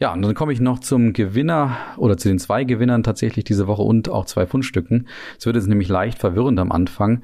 Ja, 0.00 0.12
und 0.12 0.22
dann 0.22 0.34
komme 0.34 0.52
ich 0.52 0.60
noch 0.60 0.80
zum 0.80 1.12
Gewinner 1.12 1.76
oder 1.98 2.16
zu 2.16 2.28
den 2.28 2.38
zwei 2.38 2.64
Gewinnern 2.64 3.02
tatsächlich 3.02 3.44
diese 3.44 3.66
Woche 3.66 3.82
und 3.82 4.08
auch 4.08 4.26
zwei 4.26 4.44
Fundstücken. 4.44 5.08
Es 5.38 5.46
wird 5.46 5.56
jetzt 5.56 5.68
nämlich 5.68 5.88
leicht 5.88 6.18
verwirrend 6.18 6.58
am 6.58 6.72
Anfang 6.72 7.22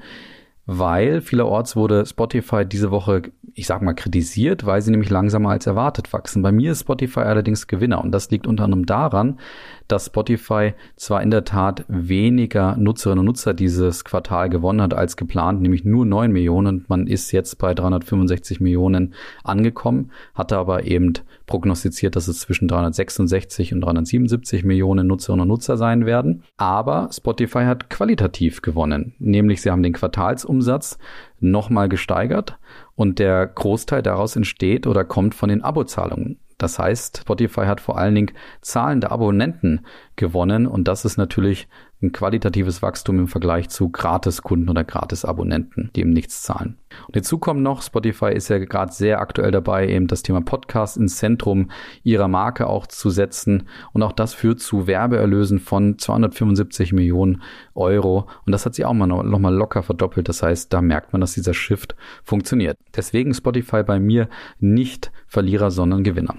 weil 0.65 1.21
vielerorts 1.21 1.75
wurde 1.75 2.05
Spotify 2.05 2.65
diese 2.65 2.91
Woche, 2.91 3.23
ich 3.53 3.67
sag 3.67 3.81
mal, 3.81 3.93
kritisiert, 3.93 4.65
weil 4.65 4.81
sie 4.81 4.91
nämlich 4.91 5.09
langsamer 5.09 5.49
als 5.49 5.67
erwartet 5.67 6.13
wachsen. 6.13 6.41
Bei 6.41 6.51
mir 6.51 6.71
ist 6.71 6.81
Spotify 6.81 7.21
allerdings 7.21 7.67
Gewinner 7.67 8.03
und 8.03 8.11
das 8.11 8.29
liegt 8.29 8.47
unter 8.47 8.65
anderem 8.65 8.85
daran, 8.85 9.39
dass 9.87 10.05
Spotify 10.05 10.73
zwar 10.95 11.21
in 11.23 11.31
der 11.31 11.43
Tat 11.43 11.83
weniger 11.87 12.77
Nutzerinnen 12.77 13.19
und 13.19 13.25
Nutzer 13.25 13.53
dieses 13.53 14.05
Quartal 14.05 14.49
gewonnen 14.49 14.81
hat 14.81 14.93
als 14.93 15.17
geplant, 15.17 15.61
nämlich 15.61 15.83
nur 15.83 16.05
9 16.05 16.31
Millionen. 16.31 16.85
Man 16.87 17.07
ist 17.07 17.31
jetzt 17.31 17.57
bei 17.57 17.73
365 17.73 18.61
Millionen 18.61 19.13
angekommen, 19.43 20.11
hatte 20.33 20.57
aber 20.57 20.85
eben 20.85 21.13
prognostiziert, 21.51 22.15
dass 22.15 22.29
es 22.29 22.39
zwischen 22.39 22.69
366 22.69 23.73
und 23.73 23.81
377 23.81 24.63
Millionen 24.63 25.05
Nutzerinnen 25.05 25.41
und 25.41 25.49
Nutzer 25.49 25.75
sein 25.75 26.05
werden. 26.05 26.43
Aber 26.55 27.09
Spotify 27.11 27.65
hat 27.65 27.89
qualitativ 27.89 28.61
gewonnen, 28.61 29.15
nämlich 29.19 29.61
sie 29.61 29.69
haben 29.69 29.83
den 29.83 29.91
Quartalsumsatz 29.91 30.97
nochmal 31.41 31.89
gesteigert 31.89 32.57
und 32.95 33.19
der 33.19 33.47
Großteil 33.47 34.01
daraus 34.01 34.37
entsteht 34.37 34.87
oder 34.87 35.03
kommt 35.03 35.35
von 35.35 35.49
den 35.49 35.61
Abozahlungen. 35.61 36.39
Das 36.57 36.79
heißt, 36.79 37.17
Spotify 37.23 37.65
hat 37.65 37.81
vor 37.81 37.97
allen 37.97 38.15
Dingen 38.15 38.31
zahlende 38.61 39.11
Abonnenten 39.11 39.81
gewonnen 40.15 40.67
und 40.67 40.87
das 40.87 41.03
ist 41.03 41.17
natürlich 41.17 41.67
ein 42.01 42.11
qualitatives 42.11 42.81
Wachstum 42.81 43.19
im 43.19 43.27
Vergleich 43.27 43.69
zu 43.69 43.89
Gratiskunden 43.89 44.69
oder 44.69 44.83
Gratisabonnenten, 44.83 45.91
die 45.95 46.01
eben 46.01 46.11
nichts 46.11 46.41
zahlen. 46.41 46.77
Und 47.07 47.15
hinzu 47.15 47.37
kommt 47.37 47.61
noch, 47.61 47.81
Spotify 47.81 48.33
ist 48.33 48.49
ja 48.49 48.57
gerade 48.57 48.91
sehr 48.91 49.21
aktuell 49.21 49.51
dabei, 49.51 49.87
eben 49.87 50.07
das 50.07 50.23
Thema 50.23 50.41
Podcast 50.41 50.97
ins 50.97 51.17
Zentrum 51.17 51.69
ihrer 52.03 52.27
Marke 52.27 52.67
auch 52.67 52.87
zu 52.87 53.09
setzen. 53.09 53.67
Und 53.93 54.03
auch 54.03 54.11
das 54.11 54.33
führt 54.33 54.59
zu 54.59 54.87
Werbeerlösen 54.87 55.59
von 55.59 55.97
275 55.97 56.93
Millionen 56.93 57.41
Euro. 57.75 58.27
Und 58.45 58.51
das 58.51 58.65
hat 58.65 58.75
sie 58.75 58.85
auch 58.85 58.93
mal 58.93 59.07
noch, 59.07 59.23
noch 59.23 59.39
mal 59.39 59.53
locker 59.53 59.83
verdoppelt. 59.83 60.27
Das 60.27 60.43
heißt, 60.43 60.73
da 60.73 60.81
merkt 60.81 61.13
man, 61.13 61.21
dass 61.21 61.33
dieser 61.33 61.53
Shift 61.53 61.95
funktioniert. 62.23 62.77
Deswegen 62.95 63.33
Spotify 63.33 63.83
bei 63.83 63.99
mir 63.99 64.27
nicht 64.59 65.11
Verlierer, 65.27 65.71
sondern 65.71 66.03
Gewinner. 66.03 66.35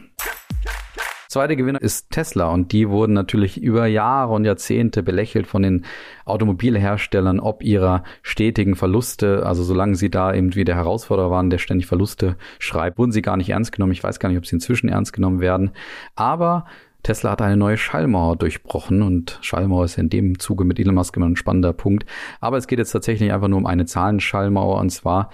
Zweiter 1.33 1.57
Gewinner 1.57 1.81
ist 1.81 2.11
Tesla 2.11 2.51
und 2.51 2.73
die 2.73 2.91
wurden 2.91 3.15
natürlich 3.15 3.59
über 3.59 3.87
Jahre 3.87 4.35
und 4.35 4.45
Jahrzehnte 4.45 5.03
belächelt 5.03 5.47
von 5.47 5.63
den 5.63 5.87
Automobilherstellern 6.27 7.41
ob 7.41 7.65
ihrer 7.65 8.05
stetigen 8.21 8.77
Verluste. 8.77 9.47
Also 9.47 9.63
solange 9.63 9.95
sie 9.95 10.11
da 10.11 10.35
eben 10.35 10.55
wie 10.55 10.65
der 10.65 10.75
Herausforderer 10.75 11.31
waren, 11.31 11.49
der 11.49 11.57
ständig 11.57 11.87
Verluste 11.87 12.37
schreibt, 12.59 12.99
wurden 12.99 13.13
sie 13.13 13.23
gar 13.23 13.39
nicht 13.39 13.49
ernst 13.49 13.73
genommen. 13.73 13.93
Ich 13.93 14.05
weiß 14.05 14.21
gar 14.21 14.29
nicht, 14.29 14.37
ob 14.37 14.45
sie 14.45 14.57
inzwischen 14.57 14.91
ernst 14.91 15.15
genommen 15.15 15.41
werden. 15.41 15.71
Aber 16.17 16.67
Tesla 17.03 17.31
hat 17.31 17.41
eine 17.41 17.57
neue 17.57 17.79
Schallmauer 17.79 18.37
durchbrochen 18.37 19.01
und 19.01 19.39
Schallmauer 19.41 19.87
ist 19.87 19.97
in 19.97 20.11
dem 20.11 20.39
Zuge 20.39 20.67
mit 20.67 20.79
Elon 20.79 20.95
Musk 20.95 21.17
immer 21.17 21.31
ein 21.31 21.37
spannender 21.37 21.73
Punkt. 21.73 22.05
Aber 22.41 22.59
es 22.59 22.67
geht 22.67 22.79
jetzt 22.79 22.93
tatsächlich 22.93 23.33
einfach 23.33 23.49
nur 23.49 23.59
um 23.59 23.65
eine 23.65 23.87
Zahlenschallmauer 23.87 24.79
und 24.79 24.91
zwar 24.91 25.31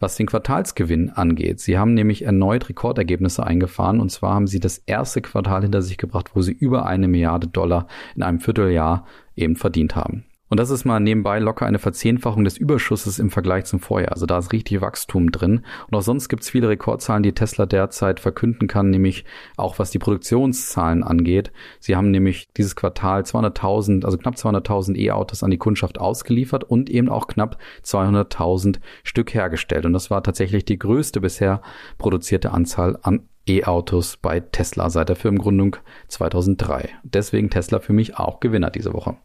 was 0.00 0.16
den 0.16 0.26
Quartalsgewinn 0.26 1.10
angeht. 1.10 1.60
Sie 1.60 1.78
haben 1.78 1.94
nämlich 1.94 2.22
erneut 2.22 2.68
Rekordergebnisse 2.68 3.46
eingefahren 3.46 4.00
und 4.00 4.10
zwar 4.10 4.34
haben 4.34 4.46
sie 4.46 4.58
das 4.58 4.78
erste 4.78 5.20
Quartal 5.20 5.62
hinter 5.62 5.82
sich 5.82 5.98
gebracht, 5.98 6.30
wo 6.34 6.40
sie 6.40 6.52
über 6.52 6.86
eine 6.86 7.06
Milliarde 7.06 7.46
Dollar 7.46 7.86
in 8.16 8.22
einem 8.22 8.40
Vierteljahr 8.40 9.06
eben 9.36 9.56
verdient 9.56 9.94
haben. 9.94 10.24
Und 10.50 10.58
das 10.58 10.70
ist 10.70 10.84
mal 10.84 10.98
nebenbei 10.98 11.38
locker 11.38 11.64
eine 11.64 11.78
Verzehnfachung 11.78 12.42
des 12.42 12.58
Überschusses 12.58 13.20
im 13.20 13.30
Vergleich 13.30 13.66
zum 13.66 13.78
Vorjahr. 13.78 14.12
Also 14.12 14.26
da 14.26 14.38
ist 14.38 14.52
richtig 14.52 14.80
Wachstum 14.80 15.30
drin. 15.30 15.64
Und 15.86 15.96
auch 15.96 16.02
sonst 16.02 16.28
gibt 16.28 16.42
es 16.42 16.50
viele 16.50 16.68
Rekordzahlen, 16.68 17.22
die 17.22 17.32
Tesla 17.32 17.66
derzeit 17.66 18.18
verkünden 18.18 18.66
kann, 18.66 18.90
nämlich 18.90 19.24
auch 19.56 19.78
was 19.78 19.92
die 19.92 20.00
Produktionszahlen 20.00 21.04
angeht. 21.04 21.52
Sie 21.78 21.94
haben 21.94 22.10
nämlich 22.10 22.48
dieses 22.56 22.74
Quartal 22.74 23.22
200.000, 23.22 24.04
also 24.04 24.18
knapp 24.18 24.34
200.000 24.34 24.96
E-Autos 24.96 25.44
an 25.44 25.52
die 25.52 25.58
Kundschaft 25.58 26.00
ausgeliefert 26.00 26.64
und 26.64 26.90
eben 26.90 27.08
auch 27.08 27.28
knapp 27.28 27.56
200.000 27.84 28.80
Stück 29.04 29.32
hergestellt. 29.32 29.86
Und 29.86 29.92
das 29.92 30.10
war 30.10 30.24
tatsächlich 30.24 30.64
die 30.64 30.80
größte 30.80 31.20
bisher 31.20 31.62
produzierte 31.96 32.50
Anzahl 32.50 32.98
an 33.02 33.28
E-Autos 33.46 34.16
bei 34.16 34.40
Tesla 34.40 34.90
seit 34.90 35.10
der 35.10 35.16
Firmengründung 35.16 35.76
2003. 36.08 36.88
Deswegen 37.04 37.50
Tesla 37.50 37.78
für 37.78 37.92
mich 37.92 38.16
auch 38.16 38.40
Gewinner 38.40 38.70
diese 38.70 38.92
Woche. 38.92 39.16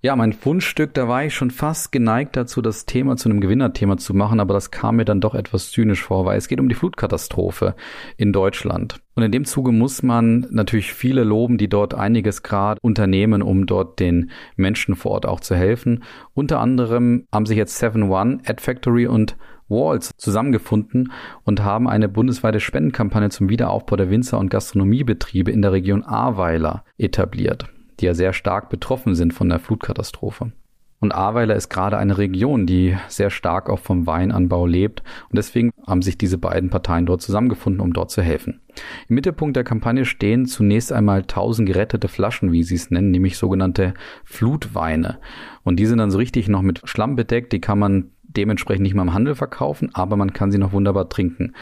Ja, 0.00 0.14
mein 0.14 0.32
Fundstück, 0.32 0.94
da 0.94 1.08
war 1.08 1.24
ich 1.24 1.34
schon 1.34 1.50
fast 1.50 1.90
geneigt 1.90 2.36
dazu, 2.36 2.62
das 2.62 2.86
Thema 2.86 3.16
zu 3.16 3.28
einem 3.28 3.40
Gewinnerthema 3.40 3.96
zu 3.96 4.14
machen, 4.14 4.38
aber 4.38 4.54
das 4.54 4.70
kam 4.70 4.94
mir 4.94 5.04
dann 5.04 5.20
doch 5.20 5.34
etwas 5.34 5.72
zynisch 5.72 6.04
vor, 6.04 6.24
weil 6.24 6.38
es 6.38 6.46
geht 6.46 6.60
um 6.60 6.68
die 6.68 6.76
Flutkatastrophe 6.76 7.74
in 8.16 8.32
Deutschland. 8.32 9.00
Und 9.16 9.24
in 9.24 9.32
dem 9.32 9.44
Zuge 9.44 9.72
muss 9.72 10.04
man 10.04 10.46
natürlich 10.50 10.92
viele 10.94 11.24
loben, 11.24 11.58
die 11.58 11.68
dort 11.68 11.94
einiges 11.94 12.44
gerade 12.44 12.78
unternehmen, 12.80 13.42
um 13.42 13.66
dort 13.66 13.98
den 13.98 14.30
Menschen 14.54 14.94
vor 14.94 15.10
Ort 15.10 15.26
auch 15.26 15.40
zu 15.40 15.56
helfen. 15.56 16.04
Unter 16.32 16.60
anderem 16.60 17.26
haben 17.32 17.46
sich 17.46 17.56
jetzt 17.56 17.82
7-One, 17.82 18.42
Ad 18.46 18.62
Factory 18.62 19.08
und 19.08 19.36
Walls 19.66 20.12
zusammengefunden 20.16 21.10
und 21.42 21.64
haben 21.64 21.88
eine 21.88 22.08
bundesweite 22.08 22.60
Spendenkampagne 22.60 23.30
zum 23.30 23.48
Wiederaufbau 23.48 23.96
der 23.96 24.10
Winzer- 24.10 24.38
und 24.38 24.48
Gastronomiebetriebe 24.48 25.50
in 25.50 25.60
der 25.60 25.72
Region 25.72 26.04
Ahrweiler 26.04 26.84
etabliert 26.98 27.68
die 28.00 28.06
ja 28.06 28.14
sehr 28.14 28.32
stark 28.32 28.68
betroffen 28.70 29.14
sind 29.14 29.34
von 29.34 29.48
der 29.48 29.58
Flutkatastrophe. 29.58 30.52
Und 31.00 31.14
Ahrweiler 31.14 31.54
ist 31.54 31.68
gerade 31.68 31.96
eine 31.96 32.18
Region, 32.18 32.66
die 32.66 32.96
sehr 33.06 33.30
stark 33.30 33.70
auch 33.70 33.78
vom 33.78 34.06
Weinanbau 34.06 34.66
lebt. 34.66 35.04
Und 35.30 35.36
deswegen 35.36 35.70
haben 35.86 36.02
sich 36.02 36.18
diese 36.18 36.38
beiden 36.38 36.70
Parteien 36.70 37.06
dort 37.06 37.22
zusammengefunden, 37.22 37.80
um 37.80 37.92
dort 37.92 38.10
zu 38.10 38.20
helfen. 38.20 38.60
Im 39.08 39.14
Mittelpunkt 39.14 39.56
der 39.56 39.62
Kampagne 39.62 40.04
stehen 40.04 40.46
zunächst 40.46 40.92
einmal 40.92 41.22
tausend 41.22 41.68
gerettete 41.68 42.08
Flaschen, 42.08 42.50
wie 42.50 42.64
sie 42.64 42.74
es 42.74 42.90
nennen, 42.90 43.12
nämlich 43.12 43.38
sogenannte 43.38 43.94
Flutweine. 44.24 45.18
Und 45.62 45.76
die 45.76 45.86
sind 45.86 45.98
dann 45.98 46.10
so 46.10 46.18
richtig 46.18 46.48
noch 46.48 46.62
mit 46.62 46.80
Schlamm 46.84 47.14
bedeckt. 47.14 47.52
Die 47.52 47.60
kann 47.60 47.78
man 47.78 48.10
dementsprechend 48.28 48.82
nicht 48.82 48.94
mehr 48.94 49.02
im 49.02 49.14
Handel 49.14 49.34
verkaufen, 49.34 49.90
aber 49.94 50.16
man 50.16 50.32
kann 50.32 50.52
sie 50.52 50.58
noch 50.58 50.72
wunderbar 50.72 51.08
trinken. 51.08 51.54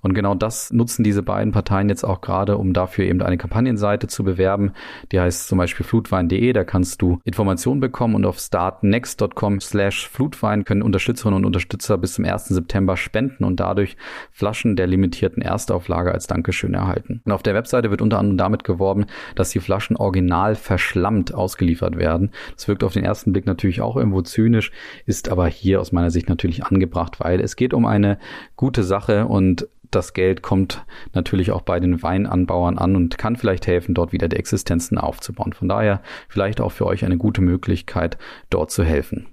Und 0.00 0.14
genau 0.14 0.34
das 0.34 0.72
nutzen 0.72 1.04
diese 1.04 1.22
beiden 1.22 1.52
Parteien 1.52 1.88
jetzt 1.88 2.04
auch 2.04 2.20
gerade, 2.20 2.56
um 2.58 2.72
dafür 2.72 3.04
eben 3.04 3.22
eine 3.22 3.38
Kampagnenseite 3.38 4.06
zu 4.06 4.24
bewerben. 4.24 4.72
Die 5.12 5.20
heißt 5.20 5.48
zum 5.48 5.58
Beispiel 5.58 5.84
flutwein.de, 5.84 6.52
da 6.52 6.64
kannst 6.64 7.02
du 7.02 7.18
Informationen 7.24 7.80
bekommen 7.80 8.14
und 8.14 8.24
auf 8.24 8.38
startnext.com 8.38 9.60
slash 9.60 10.08
flutwein 10.08 10.64
können 10.64 10.82
Unterstützerinnen 10.82 11.38
und 11.38 11.44
Unterstützer 11.44 11.98
bis 11.98 12.14
zum 12.14 12.24
1. 12.24 12.46
September 12.46 12.96
spenden 12.96 13.44
und 13.44 13.60
dadurch 13.60 13.96
Flaschen 14.30 14.76
der 14.76 14.86
limitierten 14.86 15.42
Erstauflage 15.42 16.12
als 16.12 16.26
Dankeschön 16.26 16.74
erhalten. 16.74 17.20
Und 17.24 17.32
auf 17.32 17.42
der 17.42 17.54
Webseite 17.54 17.90
wird 17.90 18.02
unter 18.02 18.18
anderem 18.18 18.38
damit 18.38 18.64
geworben, 18.64 19.06
dass 19.34 19.50
die 19.50 19.60
Flaschen 19.60 19.96
original 19.96 20.54
verschlammt 20.54 21.34
ausgeliefert 21.34 21.96
werden. 21.96 22.30
Das 22.54 22.68
wirkt 22.68 22.82
auf 22.82 22.94
den 22.94 23.04
ersten 23.04 23.32
Blick 23.32 23.46
natürlich 23.46 23.80
auch 23.80 23.96
irgendwo 23.96 24.22
zynisch, 24.22 24.72
ist 25.06 25.28
aber 25.28 25.46
hier 25.46 25.80
aus 25.80 25.92
meiner 25.92 26.10
Sicht 26.10 26.23
natürlich 26.28 26.64
angebracht, 26.64 27.20
weil 27.20 27.40
es 27.40 27.56
geht 27.56 27.74
um 27.74 27.86
eine 27.86 28.18
gute 28.56 28.82
Sache 28.82 29.26
und 29.26 29.68
das 29.90 30.12
Geld 30.12 30.42
kommt 30.42 30.84
natürlich 31.12 31.52
auch 31.52 31.62
bei 31.62 31.78
den 31.78 32.02
Weinanbauern 32.02 32.78
an 32.78 32.96
und 32.96 33.16
kann 33.18 33.36
vielleicht 33.36 33.66
helfen, 33.66 33.94
dort 33.94 34.12
wieder 34.12 34.28
die 34.28 34.36
Existenzen 34.36 34.98
aufzubauen. 34.98 35.52
Von 35.52 35.68
daher 35.68 36.02
vielleicht 36.28 36.60
auch 36.60 36.72
für 36.72 36.86
euch 36.86 37.04
eine 37.04 37.16
gute 37.16 37.40
Möglichkeit, 37.40 38.18
dort 38.50 38.70
zu 38.70 38.82
helfen. 38.82 39.26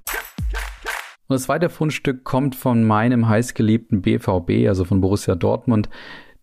Und 1.28 1.36
das 1.36 1.44
zweite 1.44 1.70
Fundstück 1.70 2.24
kommt 2.24 2.56
von 2.56 2.84
meinem 2.84 3.28
heißgeliebten 3.28 4.02
BVB, 4.02 4.68
also 4.68 4.84
von 4.84 5.02
Borussia 5.02 5.36
Dortmund. 5.36 5.90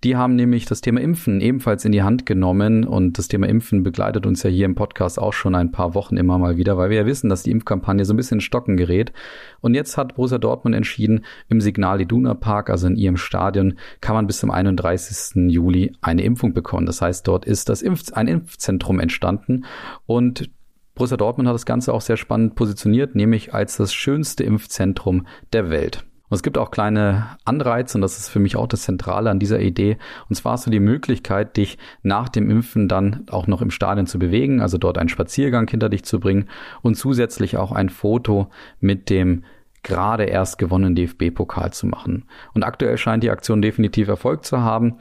Die 0.05 0.15
haben 0.15 0.37
nämlich 0.37 0.65
das 0.65 0.81
Thema 0.81 1.01
Impfen 1.01 1.41
ebenfalls 1.41 1.85
in 1.85 1.91
die 1.91 2.05
Hand 2.05 2.25
genommen 2.25 2.85
und 2.85 3.19
das 3.19 3.27
Thema 3.27 3.49
Impfen 3.49 3.83
begleitet 3.83 4.27
uns 4.27 4.45
ja 4.45 4.51
hier 4.51 4.65
im 4.65 4.77
Podcast 4.77 5.19
auch 5.19 5.33
schon 5.33 5.57
ein 5.57 5.73
paar 5.73 5.95
Wochen 5.95 6.17
immer 6.17 6.39
mal 6.39 6.57
wieder, 6.57 6.77
weil 6.77 6.91
wir 6.91 6.99
ja 6.99 7.07
wissen, 7.07 7.29
dass 7.29 7.43
die 7.43 7.51
Impfkampagne 7.51 8.05
so 8.05 8.15
ein 8.15 8.17
bisschen 8.17 8.37
in 8.37 8.43
Stocken 8.43 8.77
gerät. 8.77 9.13
Und 9.61 9.75
jetzt 9.75 9.97
hat 9.97 10.15
Borussia 10.15 10.39
Dortmund 10.39 10.77
entschieden, 10.77 11.25
im 11.49 11.61
Signal 11.61 12.01
Iduna 12.01 12.35
Park, 12.35 12.71
also 12.71 12.87
in 12.87 12.95
ihrem 12.95 13.17
Stadion, 13.17 13.75
kann 14.01 14.15
man 14.15 14.29
bis 14.29 14.39
zum 14.39 14.53
31. 14.53 15.51
Juli 15.51 15.93
eine 16.01 16.23
Impfung 16.23 16.55
bekommen. 16.55 16.87
Das 16.87 17.03
heißt, 17.03 17.27
dort 17.27 17.45
ist 17.45 17.69
das 17.69 17.83
Impf 17.83 18.13
ein 18.13 18.29
Impfzentrum 18.29 19.01
entstanden 19.01 19.65
und 20.07 20.49
Borussia 20.95 21.17
Dortmund 21.17 21.49
hat 21.49 21.55
das 21.55 21.67
Ganze 21.67 21.93
auch 21.93 22.01
sehr 22.01 22.17
spannend 22.17 22.55
positioniert, 22.55 23.15
nämlich 23.15 23.55
als 23.55 23.77
das 23.77 23.93
schönste 23.93 24.45
Impfzentrum 24.45 25.27
der 25.53 25.71
Welt. 25.71 26.08
Und 26.29 26.35
es 26.35 26.43
gibt 26.43 26.59
auch 26.59 26.71
kleine 26.71 27.27
Anreize 27.45 27.97
und 27.97 28.03
das 28.03 28.19
ist 28.19 28.29
für 28.29 28.39
mich 28.39 28.57
auch 28.57 28.67
das 28.67 28.83
Zentrale 28.83 29.31
an 29.31 29.39
dieser 29.39 29.61
Idee. 29.61 29.97
Und 30.29 30.37
zwar 30.37 30.53
hast 30.53 30.67
du 30.67 30.71
die 30.71 30.81
Möglichkeit, 30.81 31.57
dich 31.57 31.79
nach 32.03 32.29
dem 32.29 32.51
Impfen 32.51 32.89
dann 32.89 33.25
auch 33.31 33.47
noch 33.47 33.63
im 33.63 33.71
Stadion 33.71 34.07
zu 34.07 34.19
bewegen, 34.19 34.61
also 34.61 34.79
dort 34.79 34.99
einen 34.99 35.09
Spaziergang 35.09 35.69
hinter 35.69 35.89
dich 35.89 36.05
zu 36.05 36.21
bringen 36.21 36.49
und 36.83 36.97
zusätzlich 36.97 37.57
auch 37.57 37.73
ein 37.73 37.89
Foto 37.89 38.49
mit 38.81 39.11
dem 39.11 39.45
gerade 39.83 40.25
erst 40.25 40.59
gewonnenen 40.59 40.97
DFB-Pokal 40.97 41.73
zu 41.73 41.87
machen. 41.87 42.25
Und 42.53 42.65
aktuell 42.65 42.99
scheint 42.99 43.23
die 43.23 43.31
Aktion 43.31 43.63
definitiv 43.63 44.09
Erfolg 44.09 44.45
zu 44.45 44.61
haben 44.61 44.99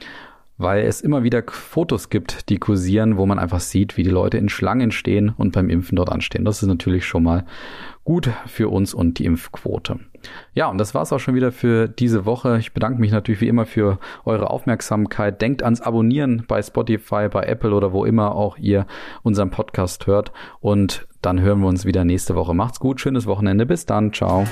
weil 0.58 0.84
es 0.84 1.00
immer 1.00 1.22
wieder 1.22 1.42
Fotos 1.46 2.10
gibt, 2.10 2.48
die 2.50 2.58
kursieren, 2.58 3.16
wo 3.16 3.24
man 3.24 3.38
einfach 3.38 3.60
sieht, 3.60 3.96
wie 3.96 4.02
die 4.02 4.10
Leute 4.10 4.38
in 4.38 4.48
Schlangen 4.48 4.90
stehen 4.90 5.30
und 5.30 5.52
beim 5.52 5.70
Impfen 5.70 5.96
dort 5.96 6.10
anstehen. 6.10 6.44
Das 6.44 6.62
ist 6.62 6.68
natürlich 6.68 7.06
schon 7.06 7.22
mal 7.22 7.46
gut 8.04 8.28
für 8.46 8.68
uns 8.68 8.92
und 8.92 9.18
die 9.20 9.24
Impfquote. 9.24 10.00
Ja, 10.54 10.68
und 10.68 10.78
das 10.78 10.94
war's 10.94 11.12
auch 11.12 11.18
schon 11.18 11.34
wieder 11.34 11.52
für 11.52 11.88
diese 11.88 12.24
Woche. 12.24 12.58
Ich 12.58 12.72
bedanke 12.72 13.00
mich 13.00 13.12
natürlich 13.12 13.40
wie 13.40 13.48
immer 13.48 13.66
für 13.66 13.98
eure 14.24 14.50
Aufmerksamkeit. 14.50 15.40
Denkt 15.40 15.62
ans 15.62 15.80
Abonnieren 15.80 16.44
bei 16.46 16.62
Spotify, 16.62 17.28
bei 17.28 17.44
Apple 17.44 17.74
oder 17.74 17.92
wo 17.92 18.04
immer 18.04 18.34
auch 18.34 18.56
ihr 18.58 18.86
unseren 19.22 19.50
Podcast 19.50 20.06
hört. 20.06 20.32
Und 20.60 21.06
dann 21.22 21.40
hören 21.40 21.60
wir 21.60 21.68
uns 21.68 21.84
wieder 21.84 22.04
nächste 22.04 22.34
Woche. 22.34 22.54
Macht's 22.54 22.80
gut, 22.80 23.00
schönes 23.00 23.26
Wochenende. 23.26 23.66
Bis 23.66 23.86
dann. 23.86 24.12
Ciao. 24.12 24.44